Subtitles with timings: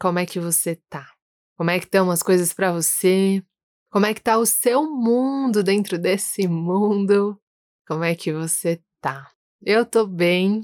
[0.00, 1.06] Como é que você tá?
[1.56, 3.42] Como é que estão as coisas para você?
[3.90, 7.40] Como é que tá o seu mundo dentro desse mundo?
[7.86, 9.30] Como é que você tá?
[9.60, 10.62] Eu tô bem.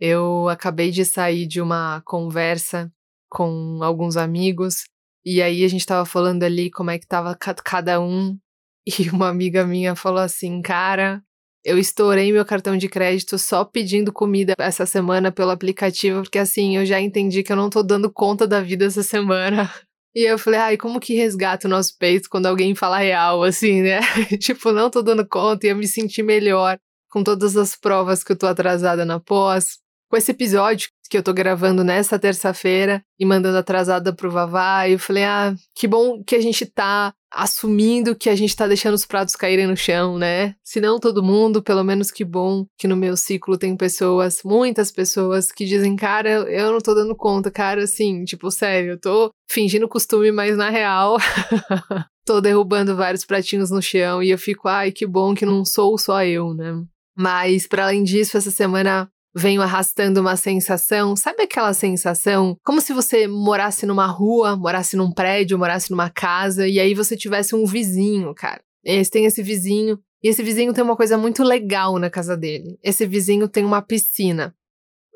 [0.00, 2.92] Eu acabei de sair de uma conversa
[3.30, 4.84] com alguns amigos
[5.24, 8.38] e aí a gente tava falando ali como é que tava cada um
[8.86, 11.20] e uma amiga minha falou assim, cara,
[11.66, 16.76] eu estourei meu cartão de crédito só pedindo comida essa semana pelo aplicativo, porque assim,
[16.76, 19.68] eu já entendi que eu não tô dando conta da vida essa semana.
[20.14, 23.82] E eu falei, ai, como que resgata o nosso peito quando alguém fala real, assim,
[23.82, 23.98] né?
[24.40, 26.78] tipo, não tô dando conta e eu me senti melhor
[27.10, 29.78] com todas as provas que eu tô atrasada na pós.
[30.08, 34.98] Com esse episódio que eu tô gravando nessa terça-feira e mandando atrasada pro Vavá, eu
[34.98, 39.04] falei, ah, que bom que a gente tá assumindo que a gente tá deixando os
[39.04, 40.54] pratos caírem no chão, né?
[40.64, 44.90] Se não todo mundo, pelo menos que bom que no meu ciclo tem pessoas, muitas
[44.90, 49.30] pessoas que dizem, cara, eu não tô dando conta, cara, assim, tipo, sério, eu tô
[49.50, 51.18] fingindo costume, mas na real
[52.24, 55.98] tô derrubando vários pratinhos no chão e eu fico, ai, que bom que não sou
[55.98, 56.82] só eu, né?
[57.16, 62.94] Mas para além disso, essa semana venho arrastando uma sensação, sabe aquela sensação como se
[62.94, 67.66] você morasse numa rua, morasse num prédio, morasse numa casa e aí você tivesse um
[67.66, 68.62] vizinho, cara.
[68.82, 72.78] Esse tem esse vizinho e esse vizinho tem uma coisa muito legal na casa dele.
[72.82, 74.54] Esse vizinho tem uma piscina.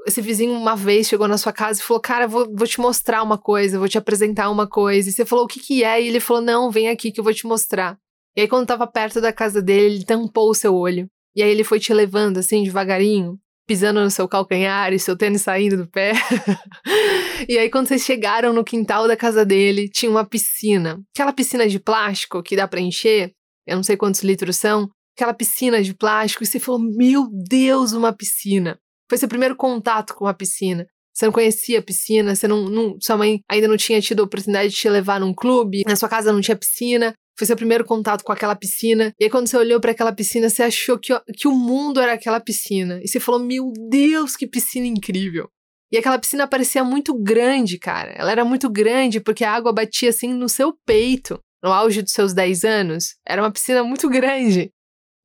[0.06, 3.22] Esse vizinho uma vez chegou na sua casa e falou: Cara, vou, vou te mostrar
[3.22, 5.08] uma coisa, vou te apresentar uma coisa.
[5.08, 6.02] E você falou: O que, que é?
[6.02, 7.98] E ele falou: Não, vem aqui que eu vou te mostrar.
[8.36, 11.06] E aí, quando tava perto da casa dele, ele tampou o seu olho.
[11.34, 13.38] E aí, ele foi te levando assim, devagarinho,
[13.70, 16.10] pisando no seu calcanhar e seu tênis saindo do pé.
[17.48, 21.00] e aí, quando vocês chegaram no quintal da casa dele, tinha uma piscina.
[21.14, 23.30] Aquela piscina de plástico que dá pra encher,
[23.64, 27.92] eu não sei quantos litros são, aquela piscina de plástico, e você falou: Meu Deus,
[27.92, 28.76] uma piscina.
[29.08, 30.84] Foi seu primeiro contato com a piscina.
[31.14, 34.24] Você não conhecia a piscina, você não, não, sua mãe ainda não tinha tido a
[34.24, 37.86] oportunidade de te levar num clube, na sua casa não tinha piscina, foi seu primeiro
[37.86, 39.14] contato com aquela piscina.
[39.18, 42.12] E aí, quando você olhou para aquela piscina, você achou que, que o mundo era
[42.12, 43.00] aquela piscina.
[43.02, 45.48] E você falou: Meu Deus, que piscina incrível!
[45.90, 48.12] E aquela piscina parecia muito grande, cara.
[48.12, 52.12] Ela era muito grande porque a água batia assim no seu peito, no auge dos
[52.12, 53.16] seus 10 anos.
[53.26, 54.70] Era uma piscina muito grande.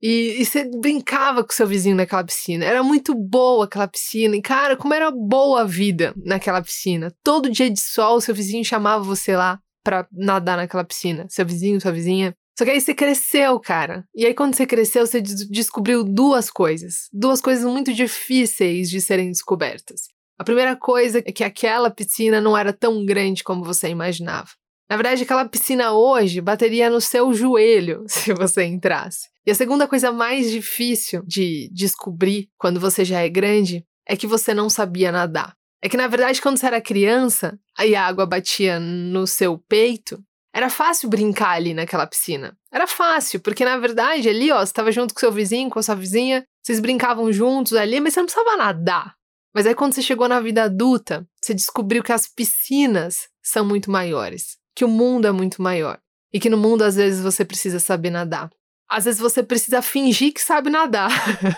[0.02, 2.64] E, e, você brincava com seu vizinho naquela piscina.
[2.64, 4.36] Era muito boa aquela piscina.
[4.36, 7.12] E, cara, como era boa a vida naquela piscina.
[7.22, 11.26] Todo dia de sol, seu vizinho chamava você lá para nadar naquela piscina?
[11.28, 12.34] Seu vizinho, sua vizinha?
[12.58, 14.04] Só que aí você cresceu, cara.
[14.12, 17.08] E aí, quando você cresceu, você descobriu duas coisas.
[17.12, 20.08] Duas coisas muito difíceis de serem descobertas.
[20.36, 24.48] A primeira coisa é que aquela piscina não era tão grande como você imaginava.
[24.90, 29.28] Na verdade, aquela piscina hoje bateria no seu joelho se você entrasse.
[29.46, 34.26] E a segunda coisa mais difícil de descobrir quando você já é grande é que
[34.26, 35.54] você não sabia nadar.
[35.82, 40.22] É que, na verdade, quando você era criança, aí a água batia no seu peito,
[40.56, 42.56] era fácil brincar ali naquela piscina.
[42.72, 45.82] Era fácil, porque na verdade ali, ó, você estava junto com seu vizinho, com a
[45.82, 49.14] sua vizinha, vocês brincavam juntos ali, mas você não precisava nadar.
[49.54, 53.90] Mas aí quando você chegou na vida adulta, você descobriu que as piscinas são muito
[53.90, 56.00] maiores, que o mundo é muito maior
[56.32, 58.48] e que no mundo às vezes você precisa saber nadar.
[58.88, 61.10] Às vezes você precisa fingir que sabe nadar.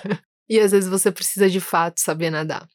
[0.51, 2.69] e às vezes você precisa de fato saber nadar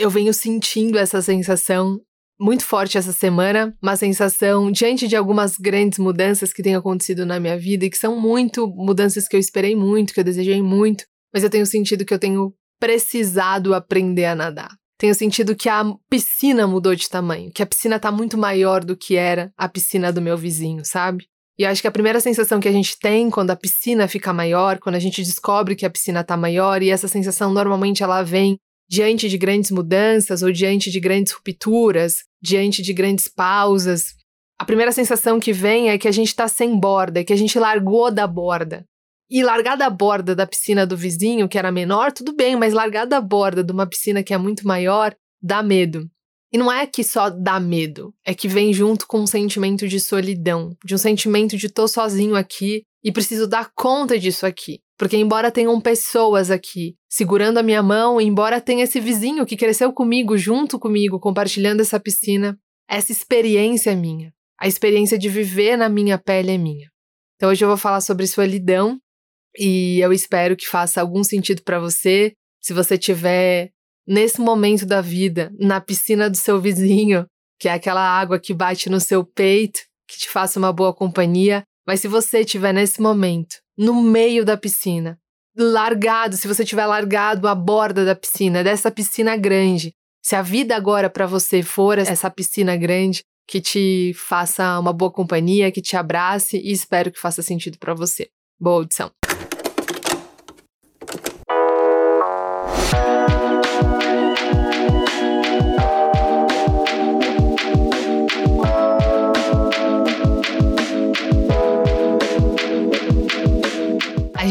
[0.00, 2.00] eu venho sentindo essa sensação
[2.40, 7.40] muito forte essa semana, uma sensação diante de algumas grandes mudanças que têm acontecido na
[7.40, 11.04] minha vida e que são muito mudanças que eu esperei muito, que eu desejei muito,
[11.34, 14.70] mas eu tenho sentido que eu tenho precisado aprender a nadar.
[14.98, 18.96] Tenho sentido que a piscina mudou de tamanho, que a piscina tá muito maior do
[18.96, 21.26] que era a piscina do meu vizinho, sabe?
[21.58, 24.78] E acho que a primeira sensação que a gente tem quando a piscina fica maior,
[24.78, 28.58] quando a gente descobre que a piscina tá maior, e essa sensação normalmente ela vem
[28.88, 34.14] diante de grandes mudanças ou diante de grandes rupturas, diante de grandes pausas,
[34.58, 37.58] a primeira sensação que vem é que a gente está sem borda, que a gente
[37.58, 38.84] largou da borda.
[39.30, 43.06] E largar da borda da piscina do vizinho, que era menor, tudo bem, mas largar
[43.06, 46.10] da borda de uma piscina que é muito maior, dá medo.
[46.52, 50.00] E não é que só dá medo, é que vem junto com um sentimento de
[50.00, 54.80] solidão, de um sentimento de tô sozinho aqui e preciso dar conta disso aqui.
[54.98, 59.92] Porque, embora tenham pessoas aqui segurando a minha mão, embora tenha esse vizinho que cresceu
[59.92, 62.58] comigo, junto comigo, compartilhando essa piscina,
[62.88, 64.32] essa experiência é minha.
[64.60, 66.90] A experiência de viver na minha pele é minha.
[67.36, 68.98] Então hoje eu vou falar sobre solidão
[69.56, 72.32] e eu espero que faça algum sentido para você.
[72.60, 73.70] Se você tiver
[74.04, 77.24] nesse momento da vida na piscina do seu vizinho,
[77.60, 79.78] que é aquela água que bate no seu peito,
[80.08, 84.56] que te faça uma boa companhia, mas se você estiver nesse momento no meio da
[84.56, 85.18] piscina,
[85.56, 90.74] largado, se você tiver largado à borda da piscina, dessa piscina grande, se a vida
[90.74, 95.96] agora para você for essa piscina grande, que te faça uma boa companhia, que te
[95.96, 98.28] abrace e espero que faça sentido para você.
[98.60, 99.10] Boa audição.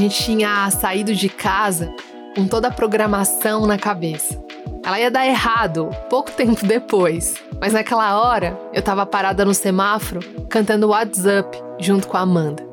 [0.08, 1.94] Gente tinha saído de casa
[2.34, 4.42] com toda a programação na cabeça.
[4.86, 7.36] Ela ia dar errado pouco tempo depois.
[7.60, 12.66] Mas naquela hora, eu tava parada no semáforo, cantando WhatsApp junto com a Amanda.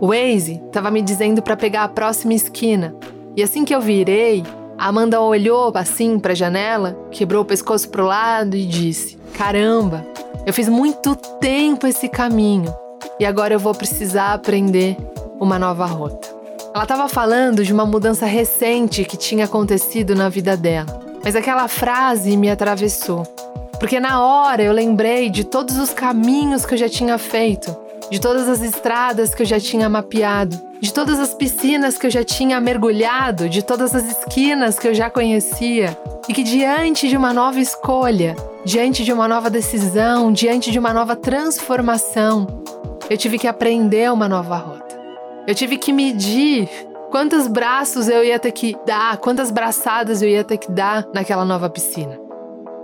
[0.00, 2.96] O Waze tava me dizendo para pegar a próxima esquina.
[3.36, 4.42] E assim que eu virei,
[4.76, 10.04] a Amanda olhou assim para a janela, quebrou o pescoço pro lado e disse: "Caramba,
[10.44, 12.74] eu fiz muito tempo esse caminho
[13.20, 14.96] e agora eu vou precisar aprender
[15.38, 16.41] uma nova rota."
[16.74, 21.00] Ela estava falando de uma mudança recente que tinha acontecido na vida dela.
[21.22, 23.24] Mas aquela frase me atravessou.
[23.78, 27.76] Porque na hora eu lembrei de todos os caminhos que eu já tinha feito,
[28.10, 32.10] de todas as estradas que eu já tinha mapeado, de todas as piscinas que eu
[32.10, 35.96] já tinha mergulhado, de todas as esquinas que eu já conhecia,
[36.26, 38.34] e que diante de uma nova escolha,
[38.64, 42.46] diante de uma nova decisão, diante de uma nova transformação,
[43.10, 44.81] eu tive que aprender uma nova rota.
[45.46, 46.68] Eu tive que medir
[47.10, 51.44] quantos braços eu ia ter que dar, quantas braçadas eu ia ter que dar naquela
[51.44, 52.18] nova piscina.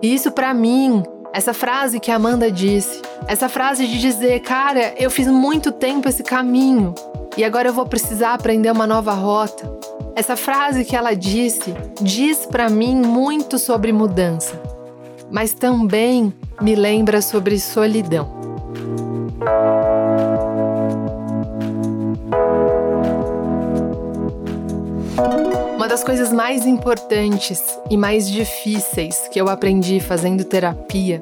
[0.02, 4.92] E isso para mim, essa frase que a Amanda disse, essa frase de dizer, cara,
[4.96, 6.94] eu fiz muito tempo esse caminho
[7.36, 9.72] e agora eu vou precisar aprender uma nova rota.
[10.16, 14.60] Essa frase que ela disse diz para mim muito sobre mudança,
[15.30, 18.37] mas também me lembra sobre solidão.
[25.98, 27.60] Das coisas mais importantes
[27.90, 31.20] e mais difíceis que eu aprendi fazendo terapia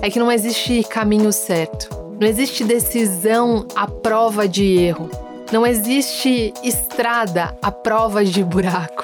[0.00, 1.88] é que não existe caminho certo.
[2.20, 5.10] Não existe decisão à prova de erro.
[5.50, 9.02] Não existe estrada à prova de buraco.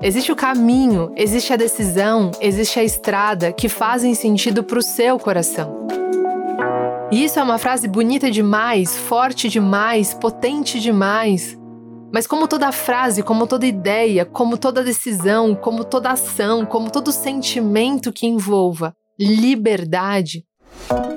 [0.00, 5.18] Existe o caminho, existe a decisão, existe a estrada que fazem sentido para o seu
[5.18, 5.86] coração.
[7.12, 11.58] E isso é uma frase bonita demais, forte demais, potente demais,
[12.16, 17.12] mas, como toda frase, como toda ideia, como toda decisão, como toda ação, como todo
[17.12, 20.42] sentimento que envolva liberdade,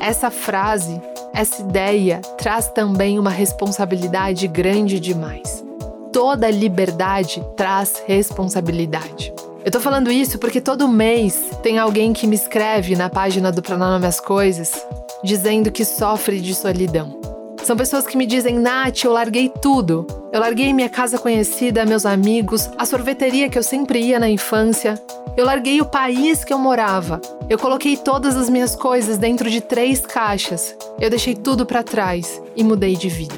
[0.01, 1.01] essa frase,
[1.33, 5.63] essa ideia traz também uma responsabilidade grande demais.
[6.11, 9.33] Toda liberdade traz responsabilidade.
[9.63, 13.61] Eu tô falando isso porque todo mês tem alguém que me escreve na página do
[13.61, 14.85] Pronome as Coisas
[15.23, 17.18] dizendo que sofre de solidão.
[17.63, 20.07] São pessoas que me dizem, Nath, eu larguei tudo.
[20.31, 24.95] Eu larguei minha casa conhecida, meus amigos, a sorveteria que eu sempre ia na infância.
[25.37, 27.21] Eu larguei o país que eu morava.
[27.49, 30.75] Eu coloquei todas as minhas coisas dentro de três caixas.
[30.99, 33.35] Eu deixei tudo para trás e mudei de vida.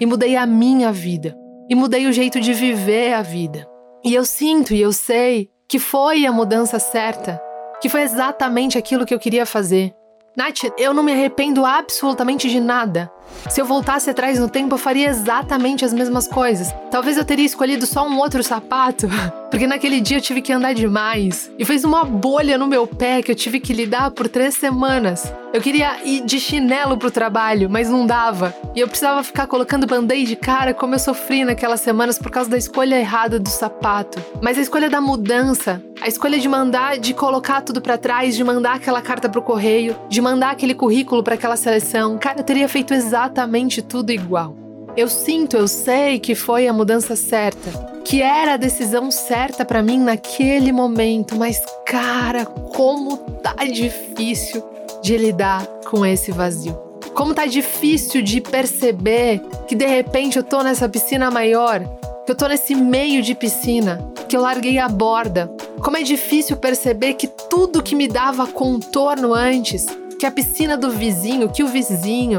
[0.00, 1.36] E mudei a minha vida.
[1.68, 3.68] E mudei o jeito de viver a vida.
[4.04, 7.40] E eu sinto e eu sei que foi a mudança certa,
[7.80, 9.94] que foi exatamente aquilo que eu queria fazer.
[10.36, 13.10] Nath, eu não me arrependo absolutamente de nada.
[13.48, 16.74] Se eu voltasse atrás no tempo, eu faria exatamente as mesmas coisas.
[16.90, 19.08] Talvez eu teria escolhido só um outro sapato,
[19.50, 21.50] porque naquele dia eu tive que andar demais.
[21.58, 25.32] E fez uma bolha no meu pé que eu tive que lidar por três semanas.
[25.52, 28.54] Eu queria ir de chinelo pro trabalho, mas não dava.
[28.74, 32.58] E eu precisava ficar colocando band-aid cara, como eu sofri naquelas semanas por causa da
[32.58, 34.22] escolha errada do sapato.
[34.42, 38.44] Mas a escolha da mudança, a escolha de mandar, de colocar tudo para trás, de
[38.44, 42.68] mandar aquela carta pro correio, de mandar aquele currículo para aquela seleção, cara, eu teria
[42.68, 44.54] feito exatamente exatamente tudo igual.
[44.96, 47.70] Eu sinto, eu sei que foi a mudança certa,
[48.04, 54.62] que era a decisão certa para mim naquele momento, mas cara, como tá difícil
[55.02, 56.78] de lidar com esse vazio.
[57.12, 61.80] Como tá difícil de perceber que de repente eu tô nessa piscina maior,
[62.24, 63.98] que eu tô nesse meio de piscina,
[64.28, 65.52] que eu larguei a borda.
[65.80, 69.86] Como é difícil perceber que tudo que me dava contorno antes,
[70.20, 72.38] que a piscina do vizinho, que o vizinho,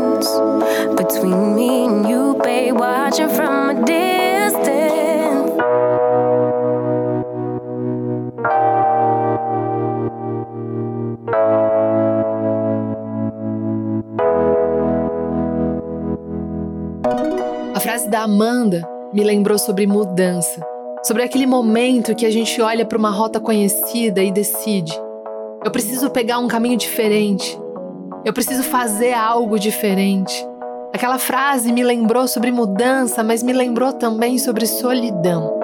[0.95, 5.51] between me and you, babe, watching from a distance.
[17.73, 20.65] A frase da Amanda me lembrou sobre mudança,
[21.03, 24.93] sobre aquele momento que a gente olha para uma rota conhecida e decide:
[25.63, 27.59] eu preciso pegar um caminho diferente,
[28.23, 30.47] eu preciso fazer algo diferente.
[30.93, 35.59] Aquela frase me lembrou sobre mudança, mas me lembrou também sobre solidão.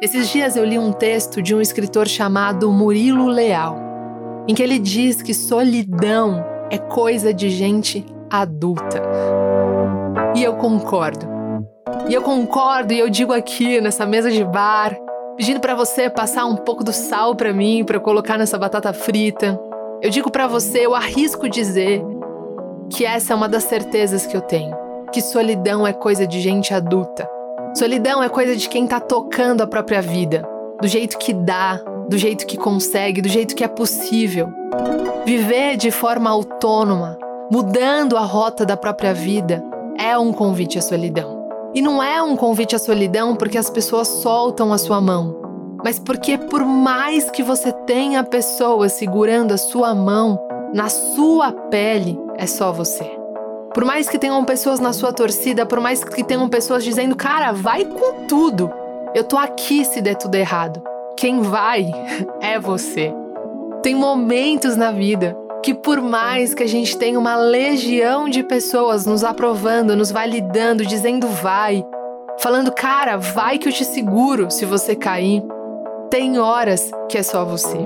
[0.00, 3.76] Esses dias eu li um texto de um escritor chamado Murilo Leal,
[4.48, 9.02] em que ele diz que solidão é coisa de gente adulta.
[10.34, 11.28] E eu concordo.
[12.08, 14.96] E eu concordo e eu digo aqui nessa mesa de bar,
[15.40, 18.92] pedindo para você passar um pouco do sal para mim, para eu colocar nessa batata
[18.92, 19.58] frita.
[20.02, 22.04] Eu digo para você, eu arrisco dizer
[22.90, 24.76] que essa é uma das certezas que eu tenho,
[25.10, 27.26] que solidão é coisa de gente adulta.
[27.74, 30.46] Solidão é coisa de quem tá tocando a própria vida,
[30.78, 34.52] do jeito que dá, do jeito que consegue, do jeito que é possível.
[35.24, 37.16] Viver de forma autônoma,
[37.50, 39.64] mudando a rota da própria vida,
[39.98, 41.39] é um convite à solidão.
[41.72, 45.36] E não é um convite à solidão porque as pessoas soltam a sua mão,
[45.84, 50.38] mas porque por mais que você tenha pessoas segurando a sua mão,
[50.74, 53.04] na sua pele é só você.
[53.72, 57.52] Por mais que tenham pessoas na sua torcida, por mais que tenham pessoas dizendo, cara,
[57.52, 58.68] vai com tudo.
[59.14, 60.82] Eu tô aqui se der tudo errado.
[61.16, 61.88] Quem vai
[62.42, 63.14] é você.
[63.80, 69.06] Tem momentos na vida que, por mais que a gente tenha uma legião de pessoas
[69.06, 71.84] nos aprovando, nos validando, dizendo vai,
[72.38, 75.42] falando, cara, vai que eu te seguro se você cair,
[76.10, 77.78] tem horas que é só você.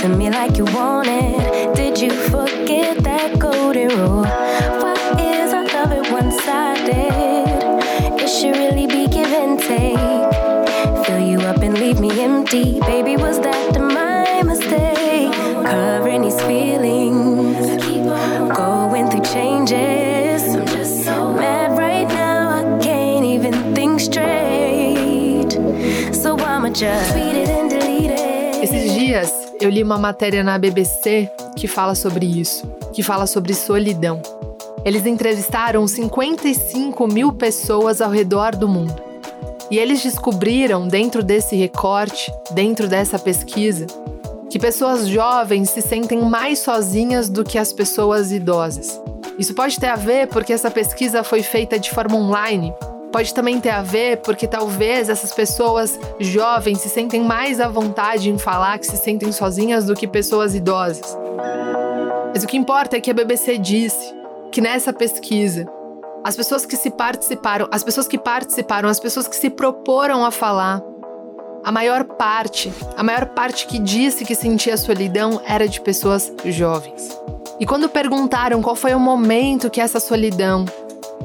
[0.00, 1.76] To me like you want it.
[1.76, 4.24] Did you forget that golden rule?
[4.24, 8.18] Why is our love it one sided?
[8.18, 11.04] It should really be give and take.
[11.04, 12.80] Fill you up and leave me empty.
[12.80, 15.34] Baby, was that my mistake?
[15.66, 17.66] Covering these feelings.
[18.56, 20.54] Going through changes.
[20.54, 22.48] I'm just so mad right now.
[22.48, 25.52] I can't even think straight.
[26.14, 27.49] So I'ma just it
[29.60, 34.22] eu li uma matéria na BBC que fala sobre isso, que fala sobre solidão.
[34.86, 39.02] Eles entrevistaram 55 mil pessoas ao redor do mundo.
[39.70, 43.86] E eles descobriram, dentro desse recorte, dentro dessa pesquisa,
[44.48, 49.00] que pessoas jovens se sentem mais sozinhas do que as pessoas idosas.
[49.38, 52.72] Isso pode ter a ver porque essa pesquisa foi feita de forma online.
[53.12, 58.30] Pode também ter a ver porque talvez essas pessoas jovens se sentem mais à vontade
[58.30, 61.18] em falar que se sentem sozinhas do que pessoas idosas.
[62.32, 64.14] Mas o que importa é que a BBC disse
[64.52, 65.66] que nessa pesquisa,
[66.22, 70.30] as pessoas que se participaram, as pessoas que participaram, as pessoas que se proporam a
[70.30, 70.80] falar,
[71.64, 77.10] a maior parte, a maior parte que disse que sentia solidão era de pessoas jovens.
[77.58, 80.64] E quando perguntaram qual foi o momento que essa solidão,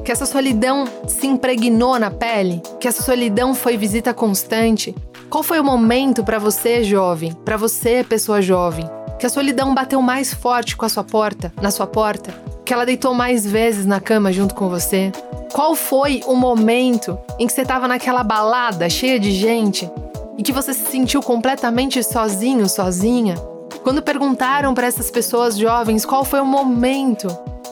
[0.06, 4.94] que essa solidão se impregnou na pele, que essa solidão foi visita constante,
[5.28, 10.00] qual foi o momento para você, jovem, para você, pessoa jovem, que a solidão bateu
[10.00, 12.32] mais forte com a sua porta, na sua porta,
[12.64, 15.10] que ela deitou mais vezes na cama junto com você?
[15.52, 19.90] Qual foi o momento em que você estava naquela balada cheia de gente
[20.38, 23.34] e que você se sentiu completamente sozinho, sozinha?
[23.82, 27.26] Quando perguntaram para essas pessoas jovens qual foi o momento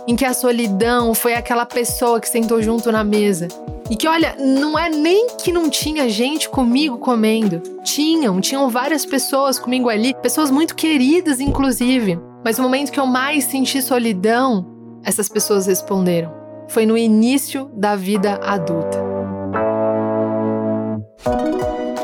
[0.06, 3.48] em que a solidão foi aquela pessoa que sentou junto na mesa
[3.90, 7.60] e que, olha, não é nem que não tinha gente comigo comendo.
[7.82, 12.18] Tinham, tinham várias pessoas comigo ali, pessoas muito queridas, inclusive.
[12.42, 14.66] Mas o momento que eu mais senti solidão,
[15.04, 16.32] essas pessoas responderam,
[16.68, 19.02] foi no início da vida adulta.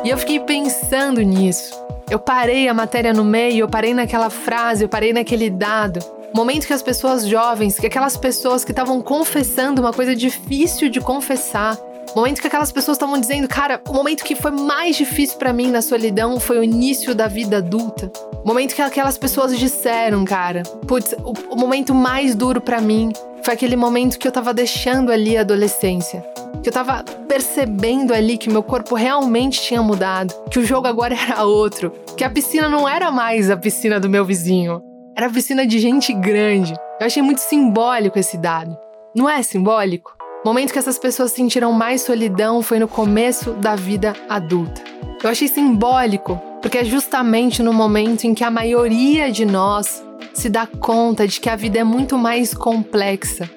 [0.04, 1.78] E eu fiquei pensando nisso.
[2.10, 6.00] Eu parei a matéria no meio, eu parei naquela frase, eu parei naquele dado.
[6.34, 11.00] Momento que as pessoas jovens, que aquelas pessoas que estavam confessando uma coisa difícil de
[11.00, 11.76] confessar,
[12.14, 15.70] Momento que aquelas pessoas estavam dizendo, cara, o momento que foi mais difícil para mim
[15.70, 18.10] na solidão foi o início da vida adulta.
[18.44, 23.12] Momento que aquelas pessoas disseram, cara, putz, o, o momento mais duro para mim
[23.44, 26.24] foi aquele momento que eu tava deixando ali a adolescência.
[26.62, 31.14] Que eu tava percebendo ali que meu corpo realmente tinha mudado, que o jogo agora
[31.16, 34.82] era outro, que a piscina não era mais a piscina do meu vizinho,
[35.16, 36.74] era piscina de gente grande.
[37.00, 38.76] Eu achei muito simbólico esse dado.
[39.14, 40.16] Não é simbólico?
[40.44, 44.82] O momento que essas pessoas sentiram mais solidão foi no começo da vida adulta.
[45.22, 50.02] Eu achei simbólico, porque é justamente no momento em que a maioria de nós
[50.32, 53.50] se dá conta de que a vida é muito mais complexa,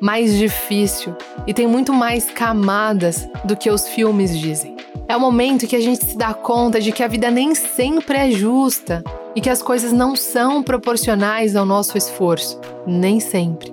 [0.00, 1.14] mais difícil
[1.46, 4.76] e tem muito mais camadas do que os filmes dizem.
[5.06, 8.16] É o momento que a gente se dá conta de que a vida nem sempre
[8.16, 9.02] é justa
[9.34, 13.72] e que as coisas não são proporcionais ao nosso esforço, nem sempre.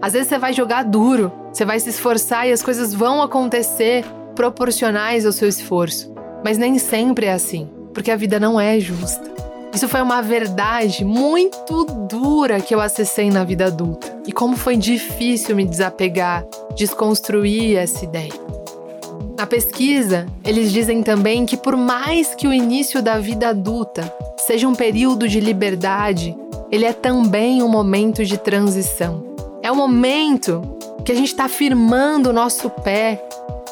[0.00, 4.04] Às vezes você vai jogar duro, você vai se esforçar e as coisas vão acontecer
[4.34, 6.12] proporcionais ao seu esforço.
[6.44, 9.28] Mas nem sempre é assim, porque a vida não é justa.
[9.72, 14.22] Isso foi uma verdade muito dura que eu acessei na vida adulta.
[14.26, 18.32] E como foi difícil me desapegar, desconstruir essa ideia.
[19.38, 24.66] Na pesquisa, eles dizem também que por mais que o início da vida adulta seja
[24.66, 26.36] um período de liberdade,
[26.72, 29.24] ele é também um momento de transição.
[29.62, 30.60] É o momento
[31.04, 33.24] que a gente está firmando o nosso pé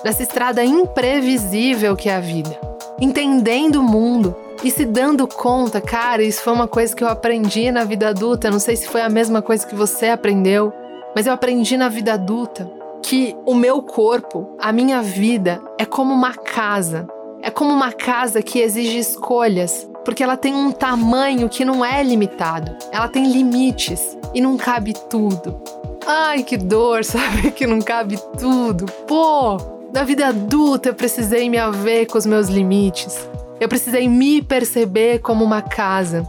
[0.05, 2.57] nessa estrada imprevisível que é a vida,
[3.01, 7.73] entendendo o mundo e se dando conta, cara, isso foi uma coisa que eu aprendi
[7.73, 8.53] na vida adulta.
[8.53, 10.73] Não sei se foi a mesma coisa que você aprendeu,
[11.13, 12.71] mas eu aprendi na vida adulta
[13.03, 17.09] que o meu corpo, a minha vida, é como uma casa.
[17.43, 22.03] É como uma casa que exige escolhas, porque ela tem um tamanho que não é
[22.03, 22.77] limitado.
[22.91, 25.61] Ela tem limites e não cabe tudo.
[26.07, 28.87] Ai, que dor, sabe que não cabe tudo.
[29.07, 29.57] Pô,
[29.93, 33.29] na vida adulta eu precisei me haver com os meus limites.
[33.59, 36.29] Eu precisei me perceber como uma casa.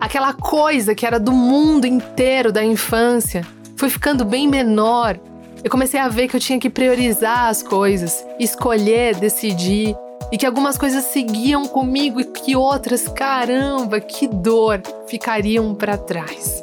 [0.00, 3.44] Aquela coisa que era do mundo inteiro da infância
[3.76, 5.18] foi ficando bem menor.
[5.62, 9.96] Eu comecei a ver que eu tinha que priorizar as coisas, escolher, decidir,
[10.30, 16.62] e que algumas coisas seguiam comigo e que outras, caramba, que dor, ficariam para trás.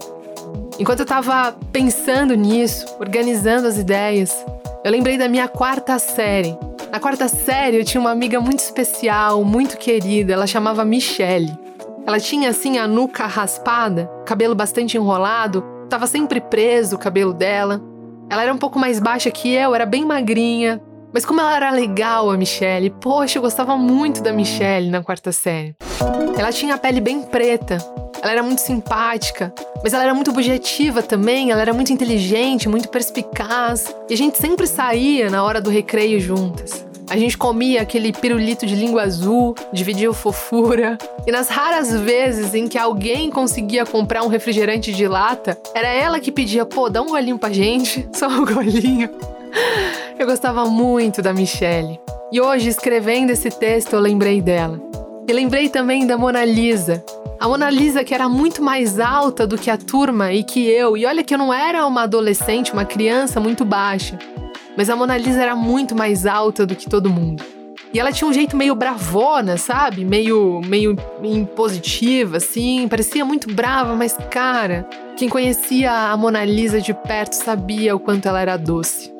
[0.79, 4.45] Enquanto eu estava pensando nisso, organizando as ideias,
[4.83, 6.57] eu lembrei da minha quarta série.
[6.91, 11.57] Na quarta série eu tinha uma amiga muito especial, muito querida, ela chamava Michelle.
[12.05, 17.81] Ela tinha assim a nuca raspada, cabelo bastante enrolado, estava sempre preso o cabelo dela.
[18.29, 20.81] Ela era um pouco mais baixa que eu, era bem magrinha,
[21.13, 25.31] mas como ela era legal, a Michelle, poxa, eu gostava muito da Michelle na quarta
[25.31, 25.75] série.
[26.37, 27.77] Ela tinha a pele bem preta,
[28.21, 32.89] ela era muito simpática, mas ela era muito objetiva também, ela era muito inteligente, muito
[32.89, 33.95] perspicaz.
[34.09, 36.85] E a gente sempre saía na hora do recreio juntas.
[37.09, 40.97] A gente comia aquele pirulito de língua azul, dividia o fofura.
[41.25, 46.19] E nas raras vezes em que alguém conseguia comprar um refrigerante de lata, era ela
[46.19, 49.09] que pedia: pô, dá um golinho pra gente, só um golinho.
[50.17, 51.99] Eu gostava muito da Michelle.
[52.31, 54.81] E hoje, escrevendo esse texto, eu lembrei dela.
[55.27, 57.03] E lembrei também da Mona Lisa.
[57.39, 60.97] A Mona Lisa, que era muito mais alta do que a turma e que eu,
[60.97, 64.17] e olha que eu não era uma adolescente, uma criança muito baixa,
[64.77, 67.43] mas a Mona Lisa era muito mais alta do que todo mundo.
[67.93, 70.03] E ela tinha um jeito meio bravona, sabe?
[70.03, 72.87] Meio, meio impositiva, assim.
[72.89, 74.85] Parecia muito brava, mas, cara,
[75.15, 79.13] quem conhecia a Mona Lisa de perto sabia o quanto ela era doce.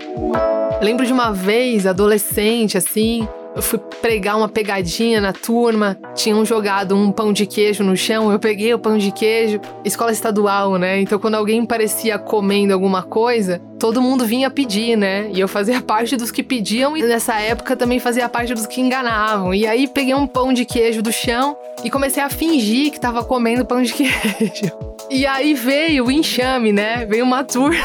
[0.82, 6.96] Lembro de uma vez, adolescente, assim, eu fui pregar uma pegadinha na turma, tinham jogado
[6.96, 11.00] um pão de queijo no chão, eu peguei o pão de queijo, escola estadual, né?
[11.00, 15.30] Então quando alguém parecia comendo alguma coisa, todo mundo vinha pedir, né?
[15.32, 18.82] E eu fazia parte dos que pediam e nessa época também fazia parte dos que
[18.82, 19.54] enganavam.
[19.54, 23.24] E aí peguei um pão de queijo do chão e comecei a fingir que tava
[23.24, 24.72] comendo pão de queijo.
[25.10, 27.06] E aí veio o enxame, né?
[27.06, 27.78] Veio uma turma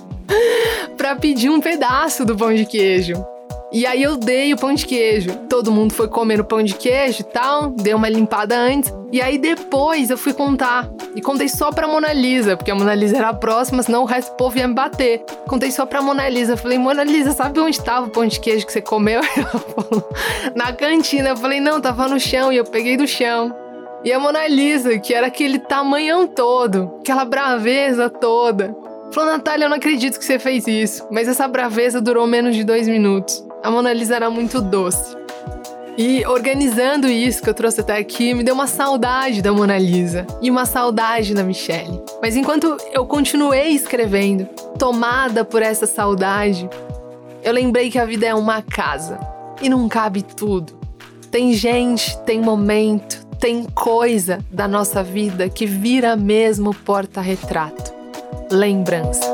[0.98, 3.14] para pedir um pedaço do pão de queijo.
[3.72, 5.30] E aí eu dei o pão de queijo.
[5.48, 8.92] Todo mundo foi comendo pão de queijo e tal, dei uma limpada antes.
[9.10, 10.90] E aí depois eu fui contar.
[11.14, 14.06] E contei só pra Mona Lisa, porque a Mona Lisa era a próxima, senão o
[14.06, 15.24] resto do povo ia me bater.
[15.48, 16.56] Contei só pra Mona Lisa.
[16.56, 19.20] Falei, Mona Lisa, sabe onde tava o pão de queijo que você comeu?
[19.36, 20.08] Ela falou,
[20.54, 21.30] na cantina.
[21.30, 22.52] Eu falei, não, tava no chão.
[22.52, 23.54] E eu peguei do chão.
[24.04, 28.74] E a Mona Lisa, que era aquele tamanhão todo, aquela braveza toda.
[29.12, 31.06] Falou, Natália, eu não acredito que você fez isso.
[31.10, 35.16] Mas essa braveza durou menos de dois minutos a Mona Lisa era muito doce.
[35.96, 40.26] E organizando isso que eu trouxe até aqui, me deu uma saudade da Mona Lisa
[40.40, 42.02] e uma saudade da Michelle.
[42.20, 44.46] Mas enquanto eu continuei escrevendo,
[44.78, 46.68] tomada por essa saudade,
[47.44, 49.20] eu lembrei que a vida é uma casa
[49.60, 50.72] e não cabe tudo.
[51.30, 57.91] Tem gente, tem momento, tem coisa da nossa vida que vira mesmo porta-retrato.
[58.52, 59.26] Lembrança.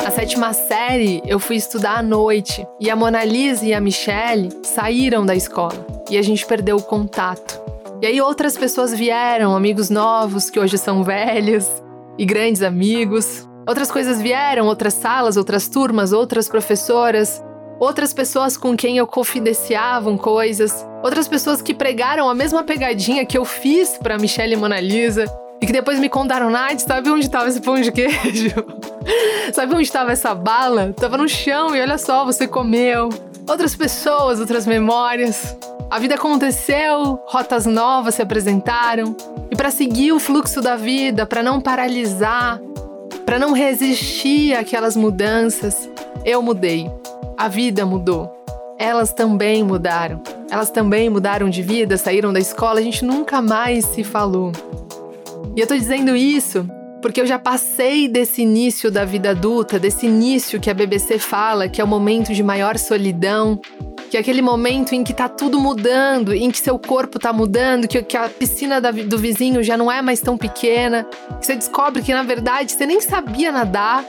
[0.00, 4.48] Na sétima série, eu fui estudar à noite e a Mona Lisa e a Michelle
[4.62, 7.60] saíram da escola e a gente perdeu o contato.
[8.00, 11.68] E aí outras pessoas vieram, amigos novos que hoje são velhos
[12.16, 13.48] e grandes amigos.
[13.66, 17.42] Outras coisas vieram, outras salas, outras turmas, outras professoras,
[17.78, 23.36] outras pessoas com quem eu confidenciavam coisas, outras pessoas que pregaram a mesma pegadinha que
[23.36, 25.24] eu fiz para Michelle e Mona Lisa
[25.60, 28.52] e que depois me contaram, Nath, sabe onde estava esse pão de queijo?
[29.52, 30.92] sabe onde estava essa bala?
[30.94, 33.08] Tava no chão e olha só, você comeu.
[33.48, 35.56] Outras pessoas, outras memórias.
[35.90, 39.14] A vida aconteceu, rotas novas se apresentaram,
[39.50, 42.60] e para seguir o fluxo da vida, para não paralisar,
[43.24, 45.88] para não resistir àquelas mudanças,
[46.24, 46.90] eu mudei.
[47.36, 48.30] A vida mudou.
[48.78, 50.22] Elas também mudaram.
[50.50, 54.52] Elas também mudaram de vida, saíram da escola, a gente nunca mais se falou.
[55.56, 56.68] E eu tô dizendo isso
[57.04, 61.68] porque eu já passei desse início da vida adulta, desse início que a BBC fala,
[61.68, 63.60] que é o momento de maior solidão,
[64.10, 67.86] que é aquele momento em que tá tudo mudando, em que seu corpo tá mudando,
[67.86, 71.04] que, que a piscina da, do vizinho já não é mais tão pequena,
[71.38, 74.02] que você descobre que na verdade você nem sabia nadar.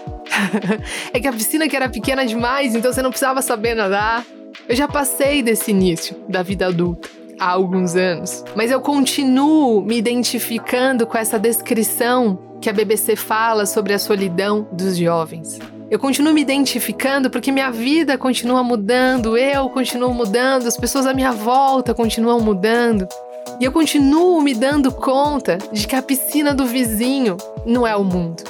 [1.11, 4.25] é que a piscina que era pequena demais, então você não precisava saber nadar.
[4.69, 9.97] Eu já passei desse início da vida adulta há alguns anos, mas eu continuo me
[9.97, 15.59] identificando com essa descrição que a BBC fala sobre a solidão dos jovens.
[15.87, 21.13] Eu continuo me identificando porque minha vida continua mudando, eu continuo mudando, as pessoas à
[21.13, 23.07] minha volta continuam mudando.
[23.59, 28.03] E eu continuo me dando conta de que a piscina do vizinho não é o
[28.03, 28.41] mundo.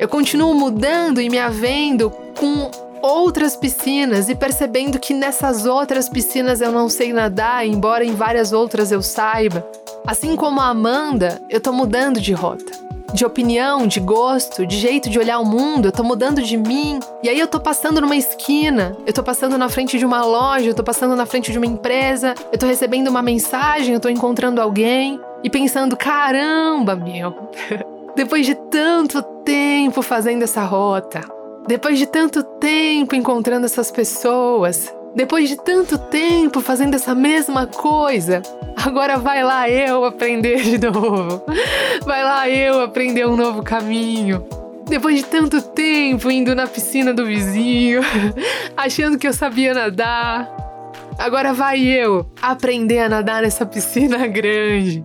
[0.00, 6.60] Eu continuo mudando e me havendo com outras piscinas e percebendo que nessas outras piscinas
[6.60, 9.64] eu não sei nadar, embora em várias outras eu saiba.
[10.04, 15.10] Assim como a Amanda, eu tô mudando de rota de opinião, de gosto, de jeito
[15.10, 16.98] de olhar o mundo, eu tô mudando de mim.
[17.22, 20.66] E aí eu tô passando numa esquina, eu tô passando na frente de uma loja,
[20.66, 24.08] eu tô passando na frente de uma empresa, eu tô recebendo uma mensagem, eu tô
[24.08, 27.34] encontrando alguém e pensando: caramba, meu,
[28.14, 31.20] depois de tanto tempo fazendo essa rota,
[31.66, 38.42] depois de tanto tempo encontrando essas pessoas, depois de tanto tempo fazendo essa mesma coisa,
[38.76, 41.42] agora vai lá eu aprender de novo.
[42.04, 44.44] Vai lá eu aprender um novo caminho.
[44.88, 48.02] Depois de tanto tempo indo na piscina do vizinho,
[48.76, 50.48] achando que eu sabia nadar,
[51.18, 55.02] agora vai eu aprender a nadar nessa piscina grande,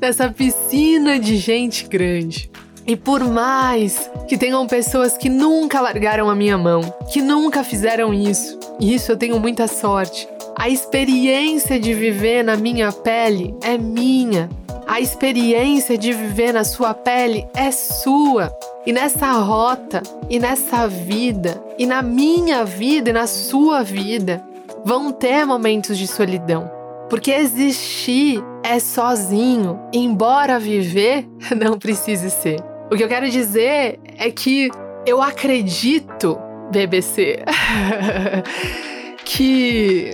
[0.00, 2.50] nessa piscina de gente grande.
[2.86, 8.14] E por mais que tenham pessoas que nunca largaram a minha mão, que nunca fizeram
[8.14, 13.76] isso, e isso eu tenho muita sorte, a experiência de viver na minha pele é
[13.76, 14.48] minha.
[14.86, 18.56] A experiência de viver na sua pele é sua.
[18.86, 24.42] E nessa rota, e nessa vida, e na minha vida, e na sua vida,
[24.84, 26.70] vão ter momentos de solidão.
[27.10, 32.75] Porque existir é sozinho, embora viver não precise ser.
[32.90, 34.70] O que eu quero dizer é que
[35.04, 36.38] eu acredito,
[36.70, 37.42] BBC,
[39.26, 40.12] que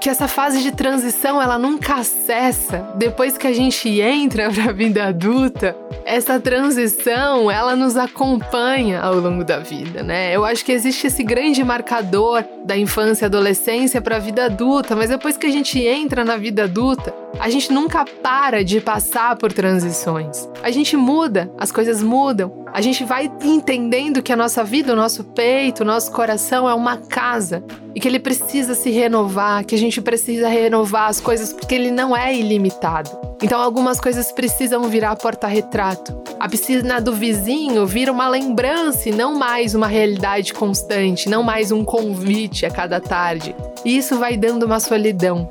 [0.00, 2.90] que essa fase de transição ela nunca cessa.
[2.96, 9.16] Depois que a gente entra para a vida adulta, essa transição ela nos acompanha ao
[9.16, 10.34] longo da vida, né?
[10.34, 14.96] Eu acho que existe esse grande marcador da infância e adolescência para a vida adulta,
[14.96, 19.36] mas depois que a gente entra na vida adulta, a gente nunca para de passar
[19.36, 20.48] por transições.
[20.62, 22.64] A gente muda, as coisas mudam.
[22.72, 26.74] A gente vai entendendo que a nossa vida, o nosso peito, o nosso coração é
[26.74, 31.52] uma casa e que ele precisa se renovar, que a gente precisa renovar as coisas
[31.52, 33.10] porque ele não é ilimitado.
[33.42, 36.22] Então algumas coisas precisam virar porta-retrato.
[36.38, 41.72] A piscina do vizinho vira uma lembrança e não mais uma realidade constante, não mais
[41.72, 43.54] um convite a cada tarde.
[43.84, 45.50] E isso vai dando uma solidão.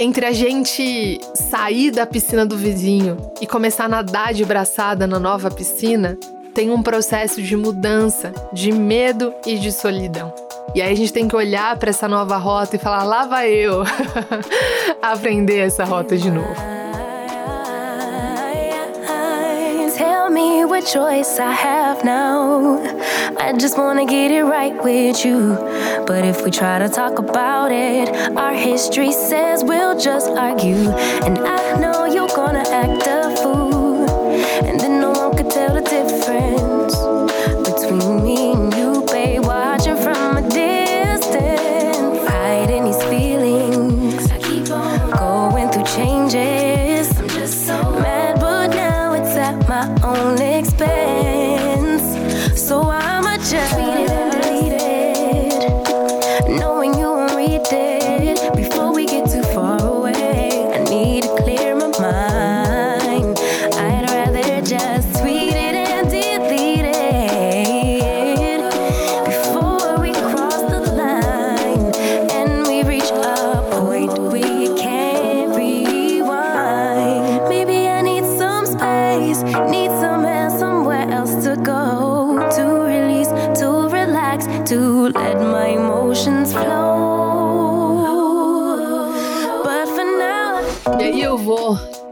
[0.00, 5.18] Entre a gente sair da piscina do vizinho e começar a nadar de braçada na
[5.18, 6.16] nova piscina,
[6.58, 10.34] tem um processo de mudança, de medo e de solidão.
[10.74, 13.48] E aí a gente tem que olhar para essa nova rota e falar: lá vai
[13.48, 13.84] eu
[15.00, 16.56] aprender essa rota de novo.
[20.68, 22.78] What choice I have now.
[23.36, 25.56] I just wanna get it right with you.
[26.06, 30.92] But if we try to talk about it, our history says we'll just argue.
[31.24, 34.04] And I know you're gonna act a fool.
[34.64, 35.17] And then no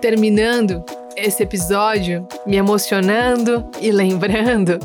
[0.06, 0.84] terminando
[1.16, 4.78] esse episódio me emocionando e lembrando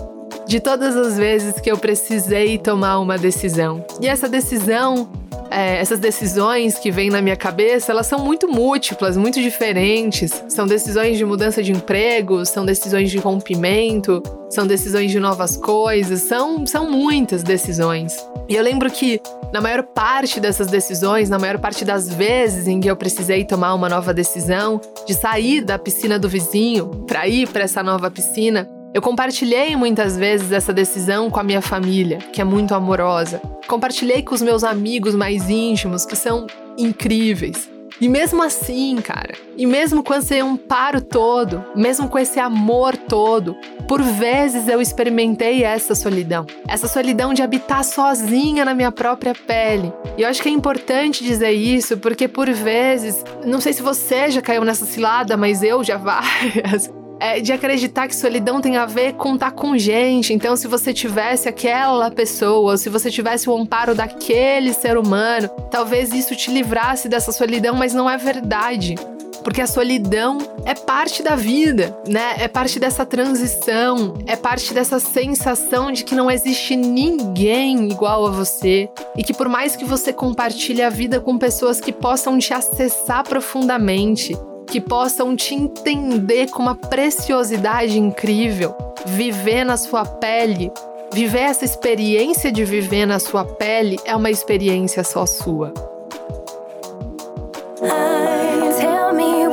[0.48, 3.86] de todas as vezes que eu precisei tomar uma decisão.
[4.02, 5.08] E essa decisão,
[5.52, 10.44] é, essas decisões que vêm na minha cabeça, elas são muito múltiplas, muito diferentes.
[10.50, 16.24] São decisões de mudança de emprego, são decisões de rompimento, são decisões de novas coisas,
[16.24, 18.18] são, são muitas decisões.
[18.50, 19.22] E eu lembro que
[19.54, 23.74] na maior parte dessas decisões, na maior parte das vezes em que eu precisei tomar
[23.74, 28.68] uma nova decisão, de sair da piscina do vizinho para ir para essa nova piscina,
[28.94, 33.42] eu compartilhei muitas vezes essa decisão com a minha família, que é muito amorosa.
[33.68, 36.46] Compartilhei com os meus amigos mais íntimos, que são
[36.78, 37.70] incríveis.
[38.02, 43.56] E mesmo assim, cara, e mesmo com esse amparo todo, mesmo com esse amor todo,
[43.92, 46.46] por vezes eu experimentei essa solidão.
[46.66, 49.92] Essa solidão de habitar sozinha na minha própria pele.
[50.18, 54.32] E eu acho que é importante dizer isso, porque por vezes, não sei se você
[54.32, 58.86] já caiu nessa cilada, mas eu já várias é, de acreditar que solidão tem a
[58.86, 60.34] ver com estar com gente.
[60.34, 66.14] Então, se você tivesse aquela pessoa, se você tivesse o amparo daquele ser humano, talvez
[66.14, 68.96] isso te livrasse dessa solidão, mas não é verdade.
[69.44, 72.36] Porque a solidão é parte da vida, né?
[72.38, 78.32] É parte dessa transição, é parte dessa sensação de que não existe ninguém igual a
[78.32, 82.54] você e que por mais que você compartilhe a vida com pessoas que possam te
[82.54, 88.76] acessar profundamente, que possam te entender com uma preciosidade incrível,
[89.06, 90.72] viver na sua pele.
[91.14, 95.74] Viver essa experiência de viver na sua pele é uma experiência só sua.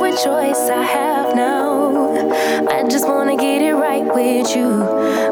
[0.09, 2.11] What choice I have now.
[2.67, 4.79] I just wanna get it right with you.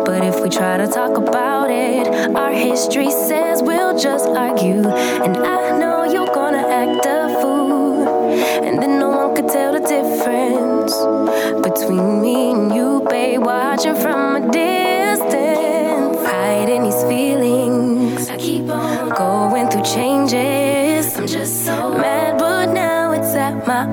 [0.05, 4.87] But if we try to talk about it, our history says we'll just argue.
[4.87, 8.07] And I know you're gonna act a fool.
[8.65, 10.93] And then no one could tell the difference
[11.67, 13.43] between me and you, babe.
[13.43, 18.29] Watching from a distance, hiding these feelings.
[18.29, 21.17] I keep on going through changes.
[21.17, 22.36] I'm just so mad,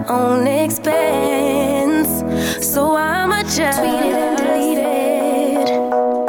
[0.08, 2.24] own expense.
[2.60, 2.96] So
[3.46, 3.80] just.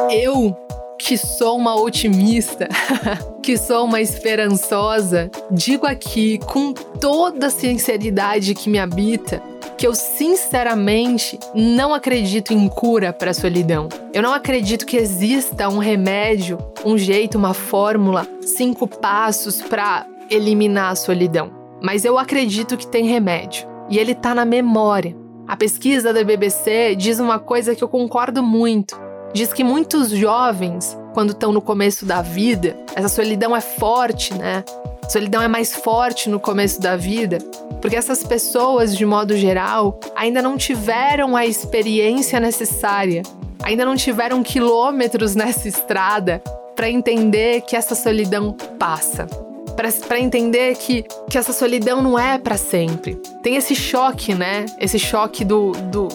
[0.09, 0.55] Eu,
[0.99, 2.67] que sou uma otimista,
[3.41, 9.41] que sou uma esperançosa, digo aqui com toda a sinceridade que me habita
[9.77, 13.89] que eu sinceramente não acredito em cura para a solidão.
[14.13, 20.91] Eu não acredito que exista um remédio, um jeito, uma fórmula, cinco passos para eliminar
[20.91, 21.64] a solidão.
[21.85, 25.15] Mas eu acredito que tem remédio e ele tá na memória.
[25.47, 28.99] A pesquisa da BBC diz uma coisa que eu concordo muito.
[29.35, 34.63] Diz que muitos jovens, quando estão no começo da vida, essa solidão é forte, né?
[35.03, 37.37] A solidão é mais forte no começo da vida,
[37.79, 43.21] porque essas pessoas, de modo geral, ainda não tiveram a experiência necessária,
[43.61, 46.41] ainda não tiveram quilômetros nessa estrada
[46.75, 49.27] para entender que essa solidão passa.
[49.75, 53.15] Para entender que, que essa solidão não é para sempre.
[53.43, 54.65] Tem esse choque, né?
[54.79, 56.07] Esse choque do, do,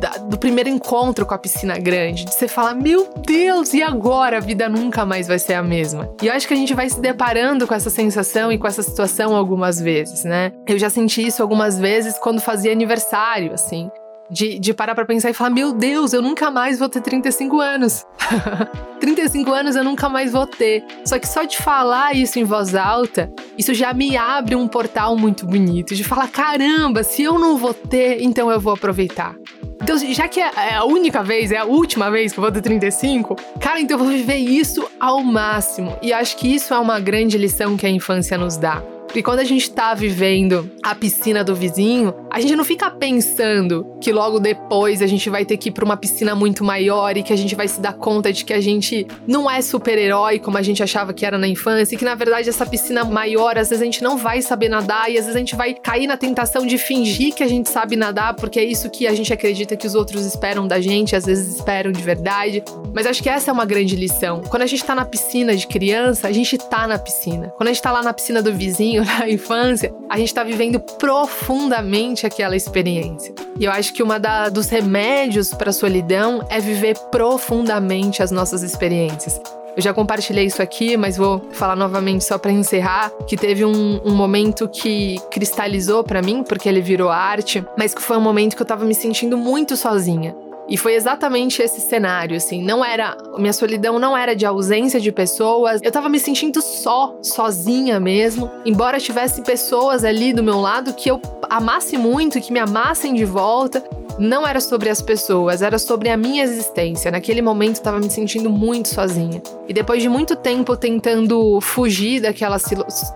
[0.00, 4.38] da- do primeiro encontro com a piscina grande, de você falar, meu Deus, e agora
[4.38, 6.10] a vida nunca mais vai ser a mesma.
[6.20, 8.82] E eu acho que a gente vai se deparando com essa sensação e com essa
[8.82, 10.52] situação algumas vezes, né?
[10.66, 13.88] Eu já senti isso algumas vezes quando fazia aniversário, assim.
[14.28, 17.60] De, de parar pra pensar e falar: Meu Deus, eu nunca mais vou ter 35
[17.60, 18.04] anos.
[18.98, 20.84] 35 anos eu nunca mais vou ter.
[21.04, 25.16] Só que só de falar isso em voz alta, isso já me abre um portal
[25.16, 25.94] muito bonito.
[25.94, 29.36] De falar: caramba, se eu não vou ter, então eu vou aproveitar.
[29.82, 32.50] Então, já que é, é a única vez, é a última vez que eu vou
[32.50, 35.96] ter 35, cara, então eu vou viver isso ao máximo.
[36.02, 38.82] E acho que isso é uma grande lição que a infância nos dá.
[39.16, 43.96] Porque quando a gente tá vivendo a piscina do vizinho, a gente não fica pensando
[43.98, 47.22] que logo depois a gente vai ter que ir pra uma piscina muito maior e
[47.22, 50.58] que a gente vai se dar conta de que a gente não é super-herói como
[50.58, 53.70] a gente achava que era na infância e que na verdade essa piscina maior, às
[53.70, 56.18] vezes a gente não vai saber nadar e às vezes a gente vai cair na
[56.18, 59.78] tentação de fingir que a gente sabe nadar porque é isso que a gente acredita
[59.78, 62.62] que os outros esperam da gente, às vezes esperam de verdade.
[62.96, 64.40] Mas acho que essa é uma grande lição.
[64.48, 67.52] Quando a gente tá na piscina de criança, a gente tá na piscina.
[67.58, 70.80] Quando a gente tá lá na piscina do vizinho, na infância, a gente tá vivendo
[70.80, 73.34] profundamente aquela experiência.
[73.60, 78.62] E eu acho que uma da, dos remédios para solidão é viver profundamente as nossas
[78.62, 79.38] experiências.
[79.76, 84.00] Eu já compartilhei isso aqui, mas vou falar novamente só para encerrar, que teve um,
[84.06, 88.56] um momento que cristalizou para mim, porque ele virou arte, mas que foi um momento
[88.56, 90.34] que eu tava me sentindo muito sozinha.
[90.68, 95.12] E foi exatamente esse cenário, assim, não era, minha solidão não era de ausência de
[95.12, 100.92] pessoas, eu tava me sentindo só, sozinha mesmo, embora tivesse pessoas ali do meu lado
[100.94, 103.82] que eu amasse muito, que me amassem de volta,
[104.18, 107.10] não era sobre as pessoas, era sobre a minha existência.
[107.10, 109.42] Naquele momento eu tava me sentindo muito sozinha.
[109.68, 112.56] E depois de muito tempo tentando fugir daquela,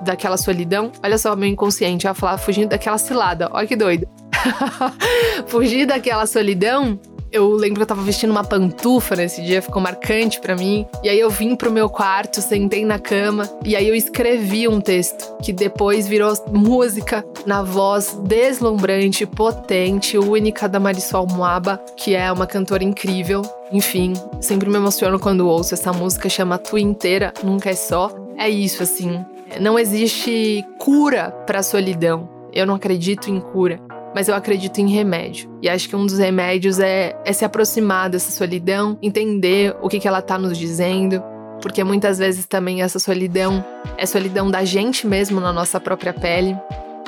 [0.03, 4.07] daquela solidão, olha só, meu inconsciente, ia falar fugindo daquela cilada, olha que doido.
[5.47, 6.99] fugir daquela solidão,
[7.33, 10.87] eu lembro que eu tava vestindo uma pantufa nesse dia, ficou marcante para mim.
[11.03, 14.81] E aí eu vim pro meu quarto, sentei na cama e aí eu escrevi um
[14.81, 22.31] texto que depois virou música na voz deslumbrante, potente, única da Marisol Moaba, que é
[22.33, 23.43] uma cantora incrível.
[23.73, 28.11] Enfim, sempre me emociono quando ouço essa música, chama Tua Inteira, Nunca é Só.
[28.37, 29.25] É isso, assim.
[29.61, 32.29] Não existe cura pra solidão.
[32.53, 33.81] Eu não acredito em cura
[34.15, 35.51] mas eu acredito em remédio.
[35.63, 40.01] E acho que um dos remédios é, é se aproximar dessa solidão, entender o que,
[40.01, 41.23] que ela tá nos dizendo,
[41.61, 43.65] porque muitas vezes também essa solidão
[43.97, 46.57] é solidão da gente mesmo na nossa própria pele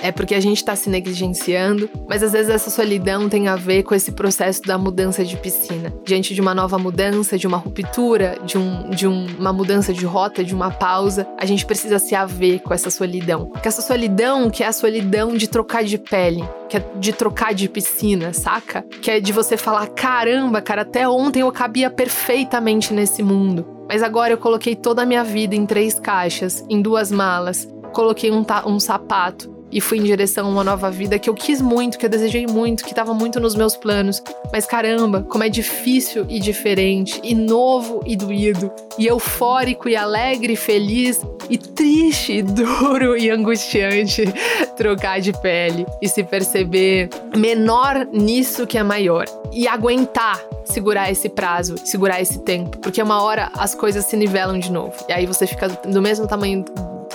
[0.03, 3.85] é porque a gente está se negligenciando, mas às vezes essa solidão tem a ver
[3.85, 5.95] com esse processo da mudança de piscina.
[6.05, 10.05] Diante de uma nova mudança, de uma ruptura, de, um, de um, uma mudança de
[10.05, 13.47] rota, de uma pausa, a gente precisa se haver com essa solidão.
[13.47, 17.55] Porque essa solidão que é a solidão de trocar de pele, que é de trocar
[17.55, 18.85] de piscina, saca?
[19.01, 23.65] Que é de você falar: caramba, cara, até ontem eu cabia perfeitamente nesse mundo.
[23.89, 28.31] Mas agora eu coloquei toda a minha vida em três caixas, em duas malas, coloquei
[28.31, 31.99] um, um sapato, e fui em direção a uma nova vida que eu quis muito,
[31.99, 34.23] que eu desejei muito, que estava muito nos meus planos.
[34.53, 40.53] Mas caramba, como é difícil e diferente, e novo e doído, e eufórico e alegre
[40.53, 44.25] e feliz, e triste, e duro e angustiante
[44.77, 49.25] trocar de pele e se perceber menor nisso que é maior.
[49.53, 54.59] E aguentar segurar esse prazo, segurar esse tempo, porque uma hora as coisas se nivelam
[54.59, 54.93] de novo.
[55.09, 56.65] E aí você fica do mesmo tamanho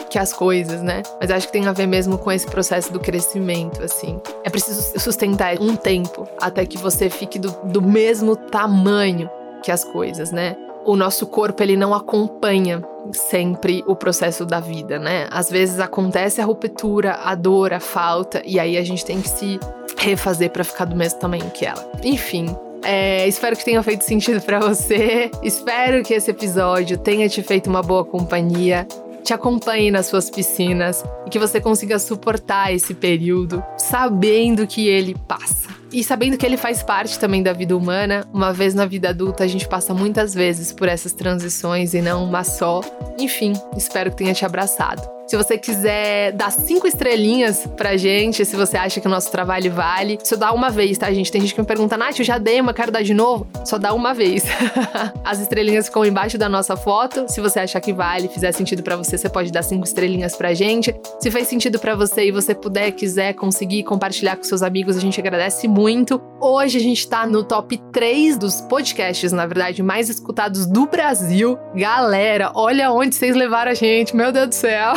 [0.10, 1.04] que as coisas, né?
[1.20, 4.20] Mas acho que tem a ver mesmo com esse processo do crescimento, assim.
[4.44, 9.30] É preciso sustentar um tempo até que você fique do, do mesmo tamanho
[9.64, 10.56] que as coisas, né?
[10.86, 12.82] O nosso corpo ele não acompanha
[13.12, 15.28] sempre o processo da vida, né?
[15.30, 19.30] Às vezes acontece a ruptura, a dor, a falta, e aí a gente tem que
[19.30, 19.60] se
[19.98, 21.90] refazer para ficar do mesmo tamanho que ela.
[22.04, 25.30] Enfim, é, espero que tenha feito sentido para você.
[25.44, 28.88] Espero que esse episódio tenha te feito uma boa companhia
[29.28, 35.18] te acompanhe nas suas piscinas e que você consiga suportar esse período sabendo que ele
[35.28, 35.68] passa.
[35.92, 39.44] E sabendo que ele faz parte também da vida humana, uma vez na vida adulta
[39.44, 42.82] a gente passa muitas vezes por essas transições e não uma só.
[43.18, 45.18] Enfim, espero que tenha te abraçado.
[45.28, 49.70] Se você quiser dar cinco estrelinhas pra gente, se você acha que o nosso trabalho
[49.74, 51.30] vale, só dá uma vez, tá, gente?
[51.30, 53.46] Tem gente que me pergunta, Nath, eu já dei, mas quero dar de novo.
[53.66, 54.46] Só dá uma vez.
[55.26, 57.26] As estrelinhas ficam embaixo da nossa foto.
[57.28, 60.54] Se você achar que vale, fizer sentido para você, você pode dar cinco estrelinhas pra
[60.54, 60.96] gente.
[61.20, 65.02] Se fez sentido para você e você puder, quiser conseguir compartilhar com seus amigos, a
[65.02, 65.77] gente agradece muito.
[66.40, 71.58] Hoje a gente tá no top 3 dos podcasts, na verdade, mais escutados do Brasil.
[71.76, 74.94] Galera, olha onde vocês levaram a gente, meu Deus do céu.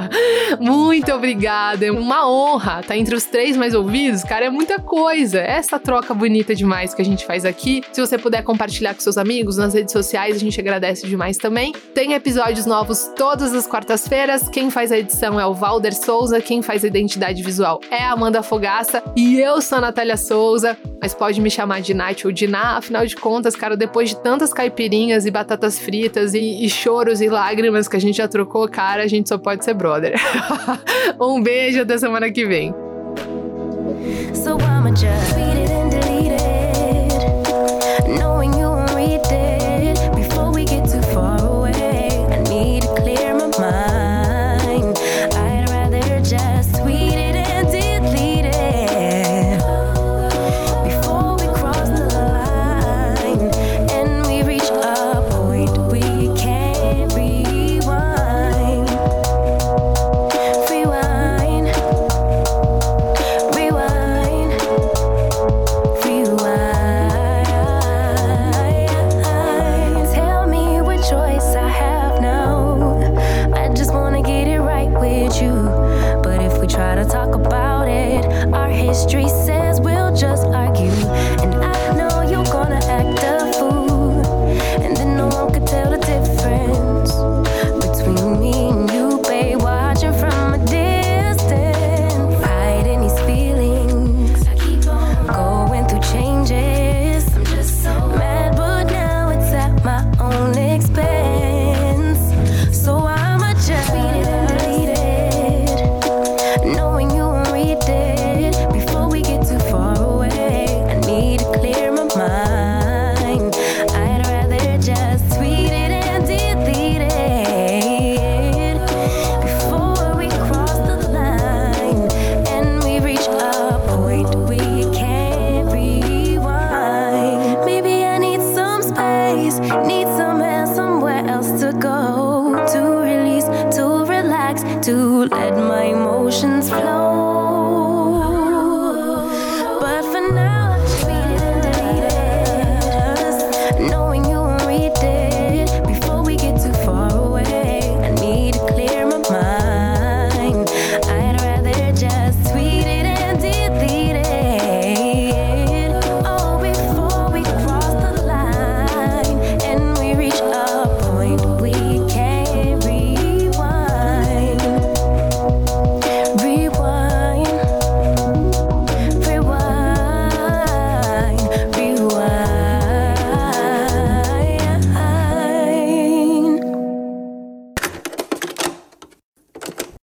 [0.60, 1.86] Muito obrigada.
[1.86, 4.46] É uma honra estar tá entre os três mais ouvidos, cara.
[4.46, 5.40] É muita coisa.
[5.40, 7.82] Essa troca bonita demais que a gente faz aqui.
[7.92, 11.72] Se você puder compartilhar com seus amigos nas redes sociais, a gente agradece demais também.
[11.94, 14.48] Tem episódios novos todas as quartas-feiras.
[14.48, 16.40] Quem faz a edição é o Valder Souza.
[16.40, 19.02] Quem faz a identidade visual é a Amanda Fogaça.
[19.16, 20.76] E eu sou a Natália Souza.
[21.00, 22.76] Mas pode me chamar de Nath ou de Ná.
[22.76, 27.28] Afinal de contas, cara, depois de tantas caipirinhas e batatas fritas e, e choros e
[27.28, 30.14] lágrimas que a gente já trocou, cara, a gente só pode pode ser brother.
[31.20, 32.74] um beijo até semana que vem.
[34.34, 34.58] So